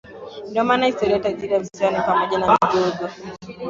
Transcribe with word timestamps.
Ndio 0.49 0.63
maana 0.63 0.85
historia 0.87 1.19
tajiri 1.19 1.53
ya 1.53 1.59
visiwa 1.59 1.91
ni 1.91 1.97
pamoja 2.01 2.37
na 2.37 2.57
migogoo 2.73 3.07